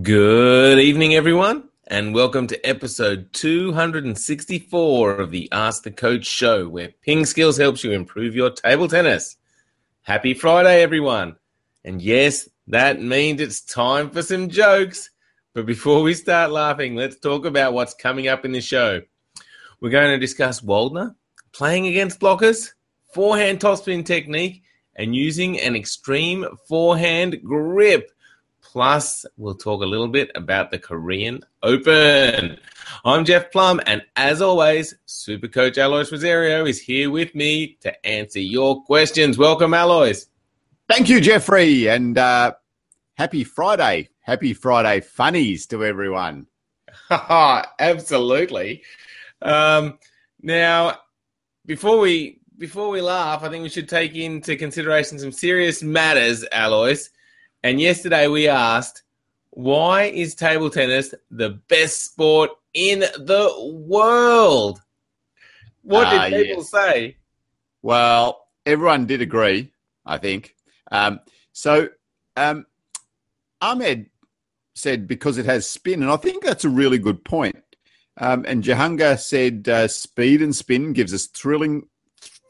[0.00, 6.94] Good evening, everyone, and welcome to episode 264 of the Ask the Coach show, where
[7.02, 9.36] Ping Skills helps you improve your table tennis.
[10.00, 11.36] Happy Friday, everyone.
[11.84, 15.10] And yes, that means it's time for some jokes.
[15.52, 19.02] But before we start laughing, let's talk about what's coming up in the show.
[19.82, 21.14] We're going to discuss Waldner,
[21.52, 22.70] playing against blockers,
[23.12, 24.62] forehand topspin technique,
[24.96, 28.10] and using an extreme forehand grip.
[28.72, 32.56] Plus, we'll talk a little bit about the Korean Open.
[33.04, 38.06] I'm Jeff Plumb, and as always, Super Coach Alois Rosario is here with me to
[38.06, 39.36] answer your questions.
[39.36, 40.24] Welcome, Alois.
[40.88, 42.54] Thank you, Jeffrey, and uh,
[43.18, 44.08] happy Friday.
[44.20, 46.46] Happy Friday funnies to everyone.
[47.10, 48.84] Absolutely.
[49.42, 49.98] Um,
[50.40, 50.96] now,
[51.66, 56.42] before we before we laugh, I think we should take into consideration some serious matters,
[56.52, 57.10] Alois.
[57.62, 59.02] And yesterday we asked,
[59.50, 64.80] why is table tennis the best sport in the world?
[65.82, 66.70] What did uh, people yes.
[66.70, 67.16] say?
[67.82, 69.72] Well, everyone did agree,
[70.06, 70.54] I think.
[70.90, 71.20] Um,
[71.52, 71.88] so
[72.36, 72.66] um,
[73.60, 74.10] Ahmed
[74.74, 77.62] said because it has spin, and I think that's a really good point.
[78.18, 81.88] Um, and Jahanga said uh, speed and spin gives us thrilling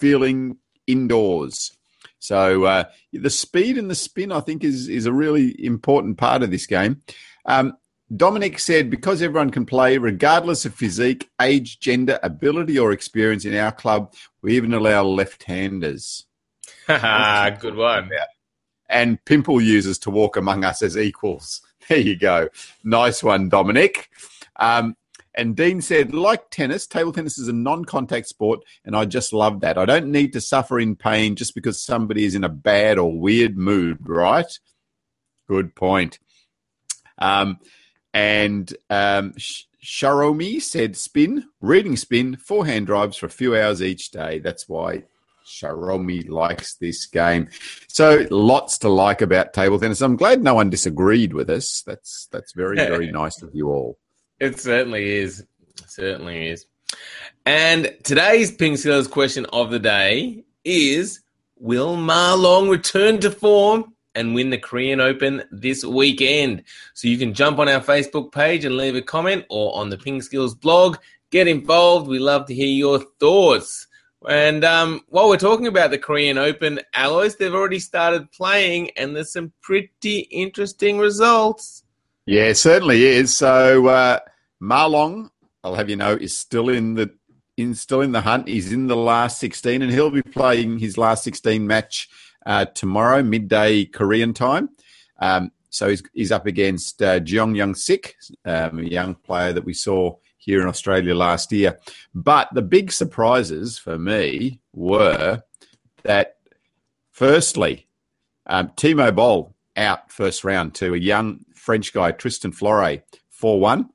[0.01, 1.77] feeling indoors.
[2.23, 6.45] So uh, the speed and the spin, I think, is is a really important part
[6.45, 7.03] of this game.
[7.47, 7.77] Um,
[8.15, 13.57] Dominic said, because everyone can play, regardless of physique, age, gender, ability, or experience in
[13.57, 16.27] our club, we even allow left-handers.
[16.87, 18.11] Good one.
[18.89, 21.61] And pimple users to walk among us as equals.
[21.89, 22.49] There you go.
[22.85, 24.09] Nice one, Dominic.
[24.55, 24.95] Um,
[25.35, 29.33] and Dean said, like tennis, table tennis is a non contact sport, and I just
[29.33, 29.79] love that.
[29.79, 33.19] I don't need to suffer in pain just because somebody is in a bad or
[33.19, 34.59] weird mood, right?
[35.49, 36.19] Good point.
[37.19, 37.59] Um,
[38.13, 39.33] and um,
[39.83, 44.39] Sharomi said, spin, reading spin, forehand drives for a few hours each day.
[44.39, 45.05] That's why
[45.47, 47.49] Sharomi likes this game.
[47.89, 50.01] So lots to like about table tennis.
[50.03, 51.83] I'm glad no one disagreed with us.
[51.87, 53.99] That's that's very very nice of you all.
[54.43, 55.39] It certainly is.
[55.39, 56.67] It certainly is.
[57.47, 61.21] And today's Ping Skills question of the day is
[61.59, 66.65] Will Ma Long return to form and win the Korean Open this weekend?
[66.93, 69.97] So you can jump on our Facebook page and leave a comment or on the
[69.97, 70.97] Ping Skills blog.
[71.31, 72.09] Get involved.
[72.09, 73.87] We love to hear your thoughts.
[74.29, 79.15] And um, while we're talking about the Korean Open, Alois, they've already started playing and
[79.15, 81.85] there's some pretty interesting results.
[82.27, 83.37] Yeah, certainly is.
[83.37, 84.19] So, uh,
[84.63, 85.29] Ma Long,
[85.65, 87.13] I'll have you know, is still in the
[87.57, 88.47] in still in the hunt.
[88.47, 92.09] He's in the last 16, and he'll be playing his last 16 match
[92.47, 94.71] uh, tomorrow, midday Korean time.
[95.19, 98.15] Um, so he's, he's up against uh, Jeong Young Sik,
[98.45, 101.81] um, a young player that we saw here in Australia last year.
[102.15, 105.43] But the big surprises for me were
[106.05, 106.37] that,
[107.11, 107.89] firstly,
[108.47, 113.89] um, Timo Boll out first round to a young French guy, Tristan Flore, 4 1.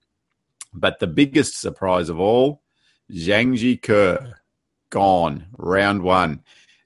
[0.79, 2.61] But the biggest surprise of all,
[3.11, 4.33] Zhang Jike,
[4.89, 6.43] gone, round one.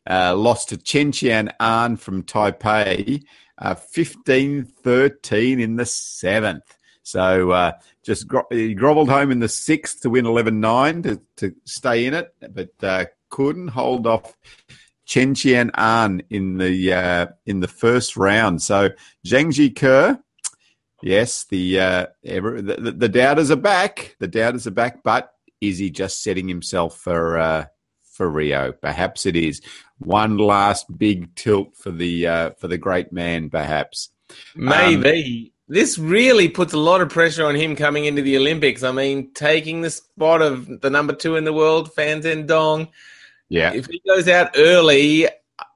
[0.10, 3.24] Uh, lost to Chen Chien-An from Taipei,
[3.58, 6.78] uh, 15-13 in the seventh.
[7.04, 11.56] So uh, just gro- he grovelled home in the sixth to win 11-9 to, to
[11.66, 14.38] stay in it, but uh, couldn't hold off
[15.06, 18.62] Chen Chien-An in the uh, in the first round.
[18.62, 18.90] So
[19.26, 20.20] Zhang Jike
[21.04, 24.16] Yes, the, uh, ever, the the doubters are back.
[24.20, 27.66] The doubters are back, but is he just setting himself for uh,
[28.04, 28.72] for Rio?
[28.72, 29.62] Perhaps it is
[30.00, 33.50] one last big tilt for the uh, for the great man.
[33.50, 34.10] Perhaps
[34.56, 38.84] maybe um, this really puts a lot of pressure on him coming into the Olympics.
[38.84, 42.90] I mean, taking the spot of the number two in the world, Fan Zhendong.
[43.50, 45.28] Yeah, if he goes out early,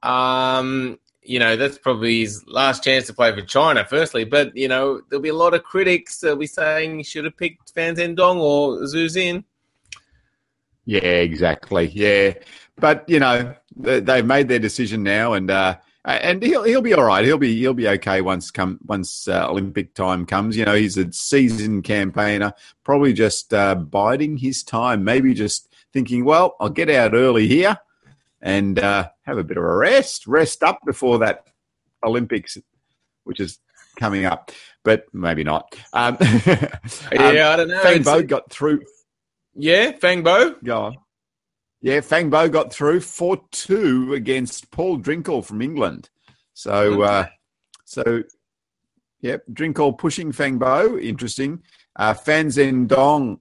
[0.02, 0.98] um,
[1.28, 4.24] you know, that's probably his last chance to play for China, firstly.
[4.24, 7.36] But, you know, there'll be a lot of critics that'll be saying he should have
[7.36, 9.44] picked Fan Zhendong or Xu Xin.
[10.84, 11.88] Yeah, exactly.
[11.88, 12.34] Yeah.
[12.76, 17.02] But, you know, they've made their decision now and, uh, and he'll he'll be all
[17.02, 17.24] right.
[17.24, 20.56] He'll be he'll be okay once come once uh, Olympic time comes.
[20.56, 22.52] You know, he's a seasoned campaigner,
[22.84, 25.02] probably just uh, biding his time.
[25.02, 27.76] Maybe just thinking, well, I'll get out early here,
[28.46, 31.48] and uh, have a bit of a rest, rest up before that
[32.04, 32.56] Olympics,
[33.24, 33.58] which is
[33.98, 34.52] coming up,
[34.84, 35.74] but maybe not.
[35.92, 37.82] Um, yeah, I don't know.
[37.82, 38.82] Fang Bo got through.
[39.56, 40.54] Yeah, Fang Bo.
[40.62, 40.96] Go on.
[41.82, 46.08] Yeah, Fang Bo got through 4 2 against Paul Drinkhall from England.
[46.54, 47.26] So, uh,
[47.84, 48.22] so
[49.22, 49.44] Yep.
[49.52, 50.96] Drinkhall pushing Fang Bo.
[50.98, 51.62] Interesting.
[51.96, 53.40] Uh, Fan Zhendong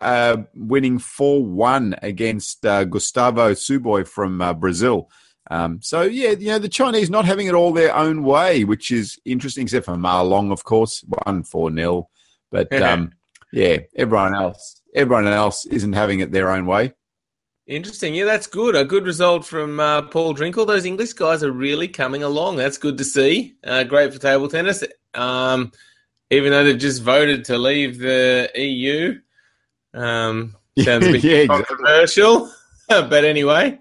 [0.00, 5.10] uh, winning 4 1 against uh, Gustavo Tsuboi from uh, Brazil.
[5.50, 8.90] Um, so, yeah, you know, the Chinese not having it all their own way, which
[8.90, 12.08] is interesting, except for Ma Long, of course, 1 4 0.
[12.50, 13.12] But, um,
[13.52, 16.94] yeah, everyone else, everyone else isn't having it their own way.
[17.66, 18.14] Interesting.
[18.14, 18.74] Yeah, that's good.
[18.74, 20.66] A good result from uh, Paul Drinkhall.
[20.66, 22.56] Those English guys are really coming along.
[22.56, 23.54] That's good to see.
[23.62, 24.82] Uh, great for table tennis.
[25.14, 25.70] Um,
[26.30, 29.20] even though they've just voted to leave the EU.
[29.94, 32.50] Um, sounds a bit yeah, controversial,
[32.88, 33.78] but anyway.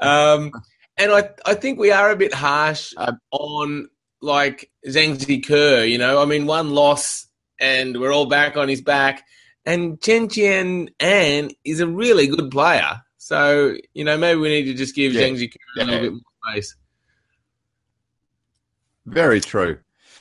[0.00, 0.52] Um,
[0.96, 3.88] and I, I think we are a bit harsh uh, on
[4.20, 5.88] like Zhang Jike.
[5.88, 7.26] You know, I mean, one loss
[7.62, 9.24] and we're all back on his back.
[9.64, 13.00] And Chen Qian An is a really good player.
[13.18, 15.22] So, you know, maybe we need to just give yeah.
[15.22, 16.74] Zhang Jike a little bit more space.
[19.06, 19.78] Very true.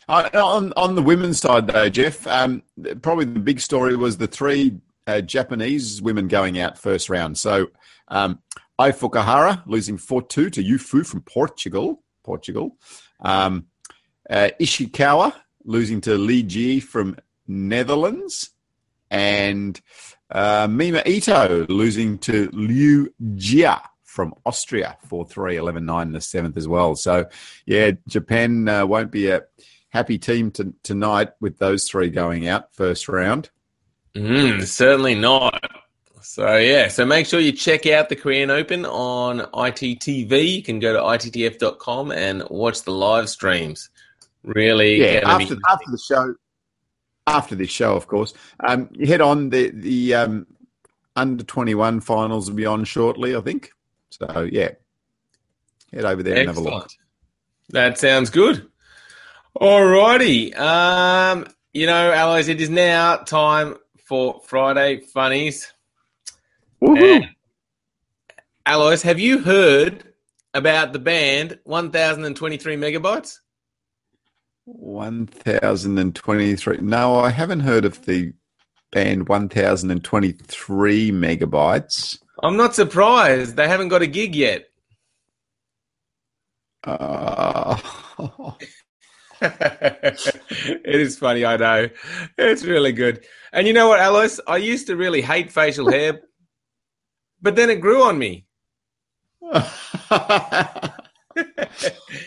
[0.07, 2.63] Uh, on on the women's side, though, Jeff, um,
[3.01, 4.77] probably the big story was the three
[5.07, 7.37] uh, Japanese women going out first round.
[7.37, 7.67] So,
[8.07, 8.39] um,
[8.79, 12.03] Ai Fukuhara losing four two to Yufu from Portugal.
[12.23, 12.77] Portugal.
[13.19, 13.67] Um,
[14.29, 15.33] uh, Ishikawa
[15.63, 17.17] losing to Li Jie from
[17.47, 18.51] Netherlands
[19.09, 19.79] and
[20.29, 26.21] uh, Mima Ito losing to Liu Jia from Austria 4 3 11 9 in the
[26.21, 26.95] seventh as well.
[26.95, 27.25] So,
[27.65, 29.43] yeah, Japan uh, won't be a
[29.89, 33.49] happy team to, tonight with those three going out first round.
[34.15, 35.63] Mm, certainly not.
[36.21, 40.55] So, yeah, so make sure you check out the Korean Open on ITTV.
[40.55, 43.89] You can go to ITTF.com and watch the live streams.
[44.43, 46.35] Really, yeah, after, be- after the show
[47.27, 48.33] after this show, of course.
[48.59, 50.47] Um, you head on the the um,
[51.15, 53.71] under twenty one finals will be on shortly, I think.
[54.09, 54.71] So yeah,
[55.93, 56.57] head over there Excellent.
[56.57, 56.89] and have a look.
[57.69, 58.67] That sounds good.
[59.59, 63.75] Alrighty, um, you know, Alois, it is now time
[64.11, 65.71] for Friday funnies.
[68.65, 70.03] Alois, have you heard
[70.53, 73.37] about the band 1023 megabytes?
[74.65, 76.79] 1023.
[76.81, 78.33] No, I haven't heard of the
[78.91, 82.19] band 1023 megabytes.
[82.43, 83.55] I'm not surprised.
[83.55, 84.65] They haven't got a gig yet.
[86.83, 87.77] Uh...
[89.41, 91.89] it is funny, I know.
[92.37, 93.25] It's really good.
[93.51, 94.39] And you know what, Alois?
[94.45, 96.21] I used to really hate facial hair,
[97.41, 98.45] but then it grew on me.
[99.51, 100.89] uh,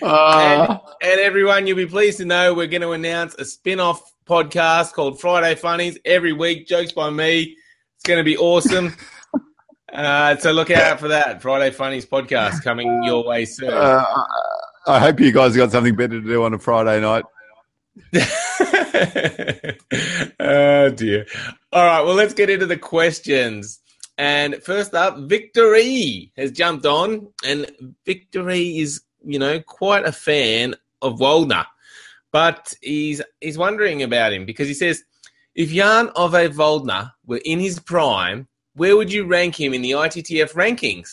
[0.03, 4.13] and, and, everyone, you'll be pleased to know we're going to announce a spin off
[4.27, 6.67] podcast called Friday Funnies every week.
[6.67, 7.57] Jokes by me.
[7.97, 8.97] It's going to be awesome.
[9.93, 13.73] uh, so look out for that Friday Funnies podcast coming your way soon.
[13.73, 14.05] Uh,
[14.87, 17.25] I hope you guys got something better to do on a Friday night.
[20.41, 21.27] oh dear.
[21.73, 23.81] All right, well, let's get into the questions.
[24.19, 27.71] And first up, Victory has jumped on, and
[28.05, 31.67] Victory is, you know, quite a fan of Waldner,
[32.31, 35.03] but he's he's wondering about him because he says,
[35.55, 39.93] if Jan Ove Waldner were in his prime, where would you rank him in the
[39.93, 41.13] ITTF rankings?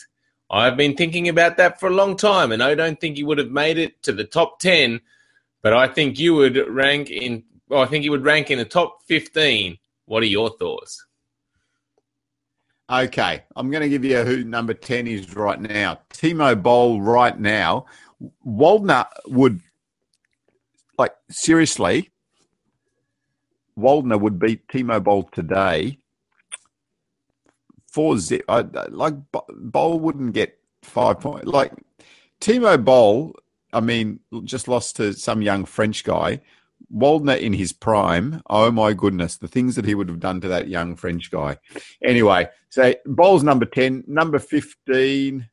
[0.52, 3.38] I've been thinking about that for a long time, and I don't think he would
[3.38, 5.00] have made it to the top ten,
[5.62, 7.44] but I think you would rank in.
[7.68, 9.78] Well, I think he would rank in the top fifteen.
[10.04, 11.06] What are your thoughts?
[12.90, 16.00] Okay, I'm going to give you who number 10 is right now.
[16.10, 17.86] Timo Boll right now.
[18.46, 19.60] Waldner would,
[20.98, 22.10] like, seriously,
[23.78, 25.96] Waldner would beat Timo Boll today.
[27.92, 29.14] Four zip, I, like
[29.50, 31.46] Boll wouldn't get five points.
[31.46, 31.72] Like
[32.40, 33.36] Timo Boll,
[33.72, 36.40] I mean, just lost to some young French guy.
[36.94, 40.48] Waldner in his prime, oh my goodness, the things that he would have done to
[40.48, 41.56] that young French guy.
[42.02, 44.04] Anyway, so Boll's number 10.
[44.06, 45.48] Number 15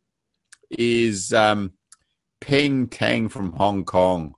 [0.71, 1.73] is um,
[2.41, 4.35] Peng Tang from Hong Kong.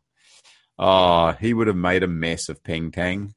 [0.78, 3.34] Oh, he would have made a mess of Peng Tang.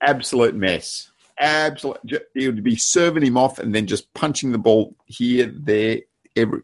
[0.00, 1.10] Absolute mess.
[1.40, 2.24] Absolute.
[2.34, 6.00] He would be serving him off and then just punching the ball here, there,
[6.36, 6.62] every.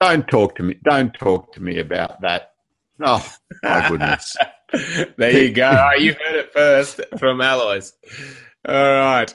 [0.00, 0.76] Don't talk to me.
[0.84, 2.52] Don't talk to me about that.
[3.00, 3.26] Oh,
[3.62, 4.36] my goodness.
[5.16, 5.70] there you go.
[5.70, 7.92] Right, you heard it first from Alois.
[8.66, 9.34] All right.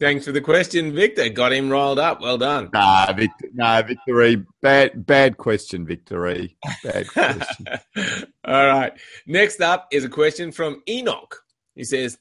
[0.00, 1.28] Thanks for the question, Victor.
[1.28, 2.20] Got him rolled up.
[2.20, 2.70] Well done.
[2.72, 4.44] Nah, Victor, nah, Victory.
[4.62, 6.56] Bad, bad question, Victory.
[6.84, 7.66] Bad question.
[8.44, 8.92] All right.
[9.26, 11.42] Next up is a question from Enoch.
[11.74, 12.16] He says,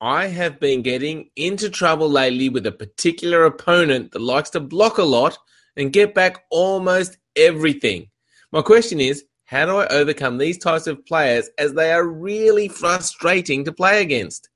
[0.00, 4.98] I have been getting into trouble lately with a particular opponent that likes to block
[4.98, 5.38] a lot
[5.76, 8.08] and get back almost everything.
[8.52, 12.68] My question is, How do I overcome these types of players as they are really
[12.68, 14.48] frustrating to play against?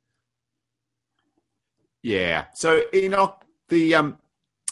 [2.02, 2.46] Yeah.
[2.54, 4.18] So Enoch, the um,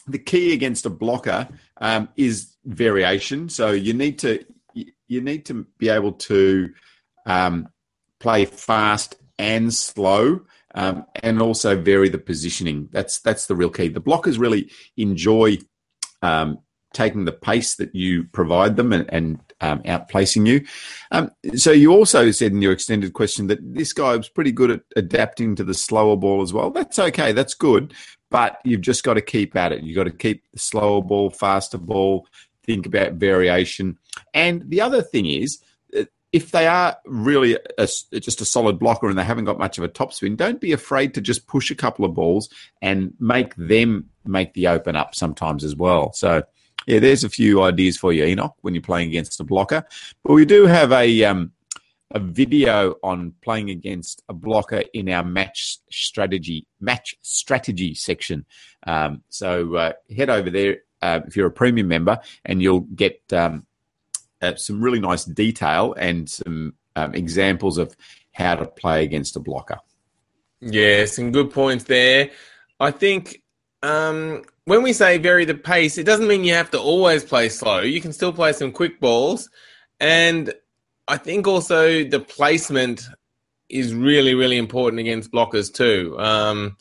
[0.07, 1.49] the key against a blocker
[1.79, 3.49] um, is variation.
[3.49, 4.45] So you need to
[4.75, 6.73] you need to be able to
[7.27, 7.69] um,
[8.19, 10.41] play fast and slow,
[10.75, 12.89] um, and also vary the positioning.
[12.93, 13.89] That's that's the real key.
[13.89, 15.59] The blockers really enjoy
[16.23, 16.59] um,
[16.93, 20.65] taking the pace that you provide them and, and um, outplacing you.
[21.11, 24.71] Um, so you also said in your extended question that this guy was pretty good
[24.71, 26.71] at adapting to the slower ball as well.
[26.71, 27.33] That's okay.
[27.33, 27.95] That's good.
[28.31, 29.83] But you've just got to keep at it.
[29.83, 32.27] You've got to keep the slower ball, faster ball,
[32.65, 33.99] think about variation.
[34.35, 35.59] And the other thing is,
[36.33, 39.85] if they are really a, just a solid blocker and they haven't got much of
[39.85, 42.51] a topspin, don't be afraid to just push a couple of balls
[42.83, 46.13] and make them make the open up sometimes as well.
[46.13, 46.43] So
[46.87, 49.85] yeah, there's a few ideas for you, Enoch, when you're playing against a blocker.
[50.23, 51.53] But we do have a um,
[52.11, 58.45] a video on playing against a blocker in our match strategy match strategy section.
[58.87, 63.21] Um, so uh, head over there uh, if you're a premium member, and you'll get
[63.33, 63.67] um,
[64.43, 67.97] uh, some really nice detail and some um, examples of
[68.33, 69.79] how to play against a blocker.
[70.61, 72.31] Yeah, some good points there.
[72.81, 73.43] I think
[73.83, 77.49] um, when we say vary the pace, it doesn't mean you have to always play
[77.49, 77.81] slow.
[77.81, 79.49] You can still play some quick balls.
[80.01, 80.53] And
[81.07, 83.09] I think also the placement
[83.69, 86.17] is really, really important against blockers too.
[86.19, 86.77] Um,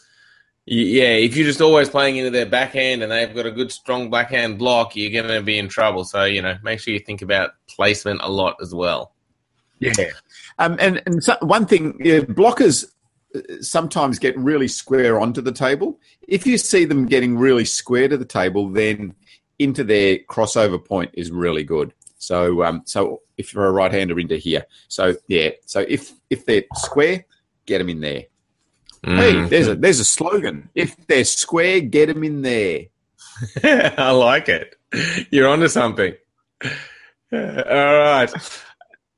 [0.69, 4.09] yeah, if you're just always playing into their backhand and they've got a good, strong
[4.09, 6.03] backhand block, you're going to be in trouble.
[6.03, 9.13] So, you know, make sure you think about placement a lot as well.
[9.79, 9.93] Yeah.
[10.59, 12.85] Um, and and so one thing, yeah, blockers
[13.61, 15.99] sometimes get really square onto the table.
[16.27, 19.15] If you see them getting really square to the table, then
[19.59, 21.93] into their crossover point is really good.
[22.17, 26.63] So, um, so if you're a right-hander into here, so yeah, so if if they're
[26.75, 27.25] square,
[27.65, 28.23] get them in there.
[29.03, 29.47] Hey, mm-hmm.
[29.49, 30.69] there's a there's a slogan.
[30.75, 32.85] If they're square, get them in there.
[33.63, 34.75] I like it.
[35.31, 36.13] You're onto something.
[36.63, 36.69] All
[37.31, 38.31] right.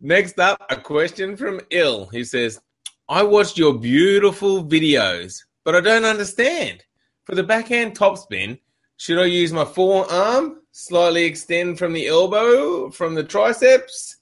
[0.01, 2.07] Next up, a question from Ill.
[2.07, 2.59] He says,
[3.07, 6.83] I watched your beautiful videos, but I don't understand.
[7.25, 8.59] For the backhand topspin,
[8.97, 14.17] should I use my forearm, slightly extend from the elbow, from the triceps,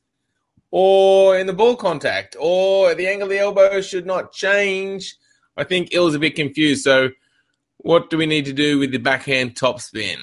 [0.71, 5.15] or in the ball contact, or the angle of the elbow should not change?
[5.57, 6.83] I think Ill's a bit confused.
[6.83, 7.09] So,
[7.77, 10.17] what do we need to do with the backhand topspin?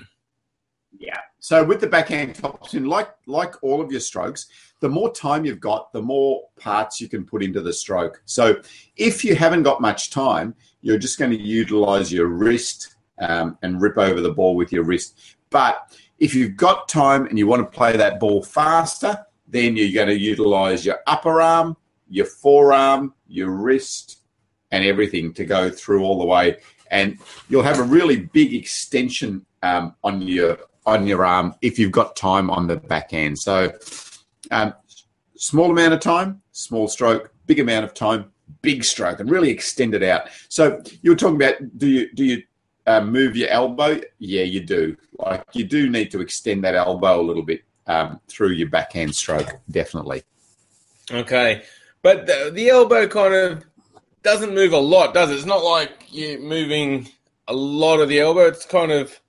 [0.99, 1.21] Yeah.
[1.41, 4.47] So with the backhand topspin, like like all of your strokes,
[4.81, 8.23] the more time you've got, the more parts you can put into the stroke.
[8.25, 8.57] So
[8.97, 13.81] if you haven't got much time, you're just going to utilize your wrist um, and
[13.81, 15.37] rip over the ball with your wrist.
[15.51, 19.93] But if you've got time and you want to play that ball faster, then you're
[19.93, 21.77] going to utilize your upper arm,
[22.09, 24.21] your forearm, your wrist,
[24.75, 26.57] and everything to go through all the way.
[26.91, 31.93] And you'll have a really big extension um, on your on your arm if you've
[31.93, 33.39] got time on the back end.
[33.39, 33.73] So
[34.51, 34.75] um,
[35.37, 39.95] small amount of time, small stroke, big amount of time, big stroke, and really extend
[39.95, 40.29] it out.
[40.49, 42.43] So you were talking about do you do you
[42.87, 44.01] uh, move your elbow?
[44.19, 44.97] Yeah, you do.
[45.19, 49.15] Like you do need to extend that elbow a little bit um, through your backhand
[49.15, 50.25] stroke, definitely.
[51.11, 51.63] Okay,
[52.03, 53.65] but the, the elbow kind of
[54.25, 55.35] doesn't move a lot, does it?
[55.35, 57.09] It's not like you're moving
[57.47, 58.47] a lot of the elbow.
[58.47, 59.21] It's kind of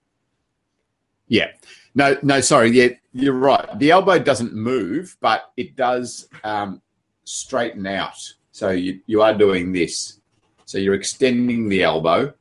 [1.27, 1.51] yeah.
[1.93, 2.71] No, no, sorry.
[2.71, 3.79] Yeah, you're right.
[3.79, 6.81] The elbow doesn't move, but it does um,
[7.23, 8.17] straighten out.
[8.51, 10.19] So you, you are doing this.
[10.65, 12.33] So you're extending the elbow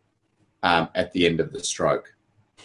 [0.62, 2.14] um, at the end of the stroke.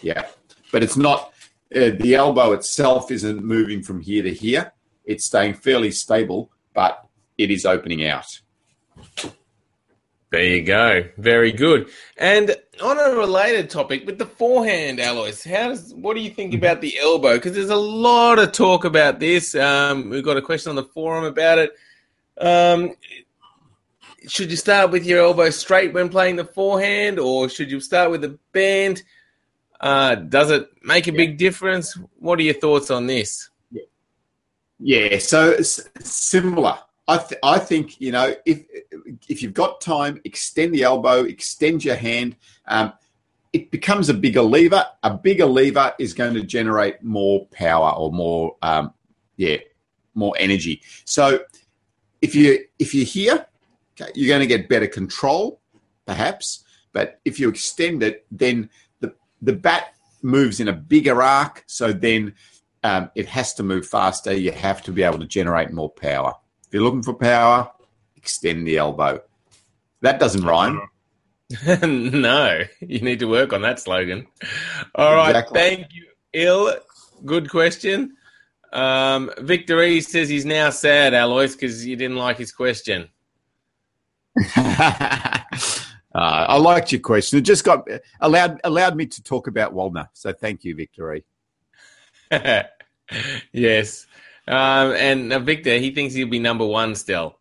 [0.02, 0.28] Yeah.
[0.72, 1.34] But it's not,
[1.76, 4.72] uh, the elbow itself isn't moving from here to here.
[5.06, 7.06] It's staying fairly stable, but
[7.38, 8.40] it is opening out.
[10.32, 11.06] There you go.
[11.18, 11.90] Very good.
[12.18, 16.52] And on a related topic, with the forehand, Alois, how does what do you think
[16.52, 16.64] mm-hmm.
[16.64, 17.34] about the elbow?
[17.34, 19.56] Because there's a lot of talk about this.
[19.56, 21.72] Um, we've got a question on the forum about it.
[22.40, 22.94] Um,
[24.28, 28.12] should you start with your elbow straight when playing the forehand, or should you start
[28.12, 29.02] with the bend?
[29.80, 31.98] Uh, does it make a big difference?
[32.20, 33.50] What are your thoughts on this?
[34.78, 36.78] Yeah, so it's similar.
[37.10, 38.64] I, th- I think you know if
[39.28, 42.36] if you've got time, extend the elbow, extend your hand.
[42.68, 42.94] Um,
[43.52, 44.86] it becomes a bigger lever.
[45.02, 48.94] A bigger lever is going to generate more power or more, um,
[49.38, 49.58] yeah,
[50.14, 50.84] more energy.
[51.06, 51.40] So
[52.22, 53.48] if you if you're here,
[54.00, 55.62] okay, you're going to get better control,
[56.06, 56.64] perhaps.
[56.94, 61.64] But if you extend it, then the the bat moves in a bigger arc.
[61.66, 62.36] So then
[62.84, 64.32] um, it has to move faster.
[64.32, 66.36] You have to be able to generate more power.
[66.70, 67.72] If you're looking for power,
[68.16, 69.24] extend the elbow.
[70.02, 70.80] That doesn't rhyme.
[71.82, 74.28] no, you need to work on that slogan.
[74.94, 75.60] All right, exactly.
[75.60, 76.76] thank you, Il.
[77.26, 78.16] Good question.
[78.72, 83.10] Um, Victor E says he's now sad, Alois, because you didn't like his question.
[84.56, 85.40] uh,
[86.14, 87.40] I liked your question.
[87.40, 87.88] It just got
[88.22, 90.08] allowed allowed me to talk about Waldner.
[90.14, 91.24] So thank you, Victor E.
[93.52, 94.06] yes.
[94.50, 97.38] Um, and uh, Victor, he thinks he'll be number one still.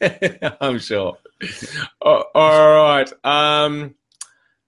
[0.60, 1.16] I'm sure.
[2.02, 3.10] All right.
[3.24, 3.94] Um,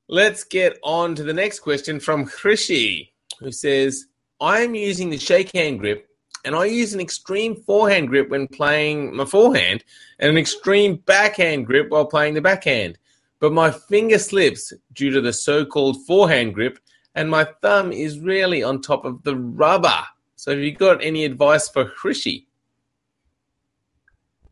[0.09, 4.07] let's get on to the next question from Hrishi, who says,
[4.41, 6.09] I am using the shake hand grip
[6.47, 9.85] and I use an extreme forehand grip when playing my forehand
[10.19, 12.97] and an extreme backhand grip while playing the backhand.
[13.39, 16.79] But my finger slips due to the so called forehand grip
[17.15, 20.05] and my thumb is really on top of the rubber.
[20.41, 22.47] So, have you got any advice for Hrishi?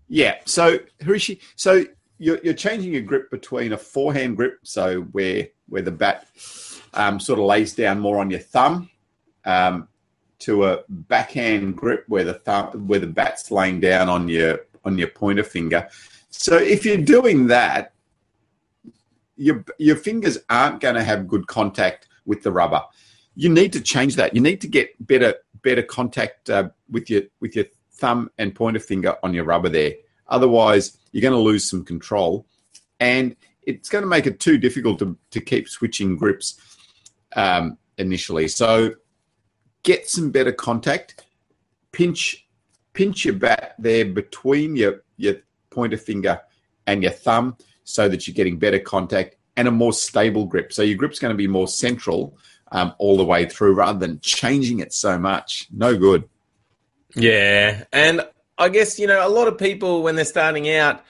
[0.06, 0.34] Yeah.
[0.44, 1.82] So, Hrishi, so
[2.18, 6.26] you're, you're changing your grip between a forehand grip, so where where the bat
[6.92, 8.90] um, sort of lays down more on your thumb,
[9.46, 9.88] um,
[10.40, 14.98] to a backhand grip where the thumb where the bat's laying down on your on
[14.98, 15.88] your pointer finger.
[16.28, 17.94] So if you're doing that,
[19.38, 22.82] your your fingers aren't going to have good contact with the rubber.
[23.38, 24.34] You need to change that.
[24.34, 28.80] You need to get better better contact uh, with your with your thumb and pointer
[28.80, 29.92] finger on your rubber there.
[30.26, 32.46] Otherwise, you're going to lose some control,
[32.98, 36.60] and it's going to make it too difficult to, to keep switching grips
[37.36, 38.48] um, initially.
[38.48, 38.94] So,
[39.84, 41.24] get some better contact.
[41.92, 42.44] Pinch
[42.92, 45.36] pinch your bat there between your your
[45.70, 46.40] pointer finger
[46.88, 50.72] and your thumb so that you're getting better contact and a more stable grip.
[50.72, 52.36] So your grip's going to be more central
[52.72, 55.68] um, all the way through rather than changing it so much.
[55.70, 56.28] No good.
[57.14, 57.84] Yeah.
[57.92, 58.22] And
[58.58, 61.02] I guess, you know, a lot of people, when they're starting out,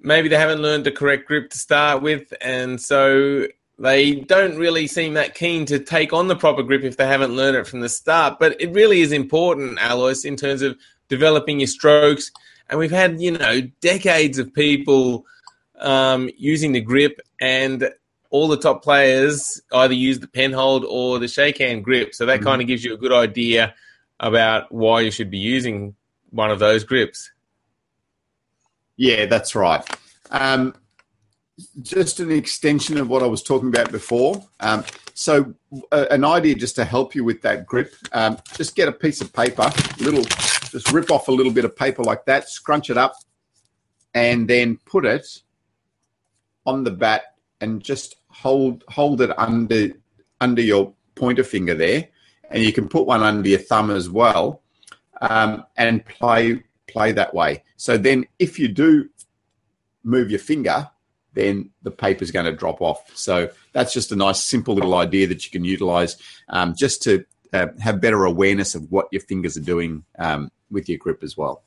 [0.00, 2.32] maybe they haven't learned the correct grip to start with.
[2.40, 3.46] And so
[3.78, 7.36] they don't really seem that keen to take on the proper grip if they haven't
[7.36, 8.38] learned it from the start.
[8.38, 10.76] But it really is important, Alois, in terms of
[11.08, 12.30] developing your strokes.
[12.70, 15.26] And we've had, you know, decades of people
[15.78, 17.90] um, using the grip, and
[18.30, 22.14] all the top players either use the penhold or the shake hand grip.
[22.14, 22.48] So that mm-hmm.
[22.48, 23.74] kind of gives you a good idea
[24.20, 25.94] about why you should be using
[26.30, 27.30] one of those grips.
[28.96, 29.82] Yeah, that's right.
[30.30, 30.74] Um,
[31.82, 34.44] just an extension of what I was talking about before.
[34.60, 35.54] Um, so,
[35.90, 39.20] uh, an idea just to help you with that grip, um, just get a piece
[39.20, 42.96] of paper, little, just rip off a little bit of paper like that, scrunch it
[42.96, 43.14] up,
[44.14, 45.26] and then put it
[46.66, 49.90] on the bat and just hold hold it under
[50.40, 52.08] under your pointer finger there,
[52.50, 54.62] and you can put one under your thumb as well,
[55.20, 57.62] um, and play play that way.
[57.76, 59.08] So then, if you do
[60.04, 60.88] move your finger,
[61.34, 63.16] then the paper is going to drop off.
[63.16, 66.16] So that's just a nice, simple little idea that you can utilize
[66.48, 70.88] um, just to uh, have better awareness of what your fingers are doing um, with
[70.88, 71.62] your grip as well.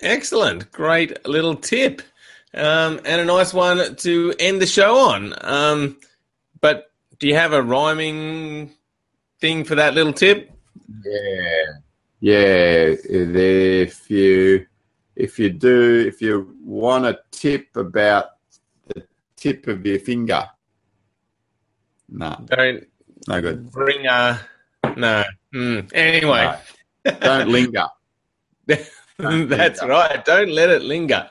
[0.00, 0.70] Excellent.
[0.72, 2.02] Great little tip
[2.54, 5.34] um, and a nice one to end the show on.
[5.40, 5.96] Um,
[6.60, 8.72] but do you have a rhyming
[9.40, 10.50] thing for that little tip?
[11.04, 11.64] Yeah,
[12.20, 12.94] yeah.
[13.04, 14.66] If you
[15.16, 18.26] if you do if you want a tip about
[18.88, 19.04] the
[19.36, 20.48] tip of your finger,
[22.08, 22.86] no, don't
[23.28, 23.70] no good.
[23.70, 24.40] Bring a
[24.96, 25.24] no.
[25.54, 25.90] Mm.
[25.94, 26.58] Anyway,
[27.04, 27.18] no.
[27.20, 27.86] don't linger.
[29.18, 29.92] Don't That's linger.
[29.92, 30.24] right.
[30.24, 31.28] Don't let it linger.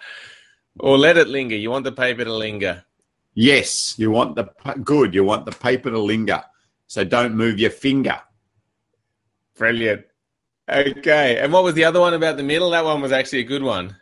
[0.80, 1.56] Or let it linger.
[1.56, 2.84] You want the paper to linger.
[3.34, 4.50] Yes, you want the
[4.84, 5.14] good.
[5.14, 6.44] You want the paper to linger.
[6.88, 8.20] So don't move your finger.
[9.58, 10.06] Brilliant.
[10.70, 11.38] Okay.
[11.40, 12.72] And what was the other one about the middle?
[12.72, 13.96] That one was actually a good one.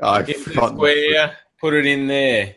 [0.00, 2.56] I if they're square, put it in there.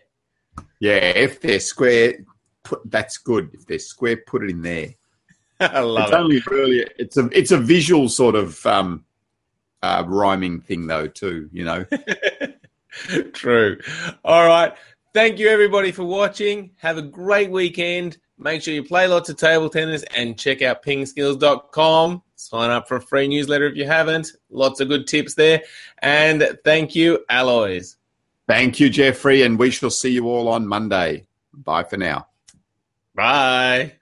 [0.80, 2.16] Yeah, if they're square,
[2.64, 3.52] put that's good.
[3.54, 4.96] If they're square, put it in there.
[5.60, 6.16] I love it's it.
[6.16, 9.06] only really it's a it's a visual sort of um,
[9.84, 11.50] uh, rhyming thing though too.
[11.54, 11.86] You know.
[13.34, 13.80] True.
[14.24, 14.74] All right.
[15.14, 16.72] Thank you, everybody, for watching.
[16.78, 18.18] Have a great weekend.
[18.38, 22.22] Make sure you play lots of table tennis and check out pingskills.com.
[22.36, 24.34] Sign up for a free newsletter if you haven't.
[24.50, 25.62] Lots of good tips there.
[26.00, 27.96] And thank you, Alois.
[28.48, 29.44] Thank you, Jeffrey.
[29.44, 31.26] And we shall see you all on Monday.
[31.54, 32.28] Bye for now.
[33.16, 33.94] Bye.